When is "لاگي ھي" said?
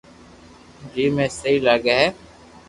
1.65-2.07